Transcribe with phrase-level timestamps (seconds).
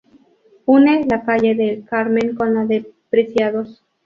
[0.75, 3.85] Une la calle del Carmen con la de Preciados.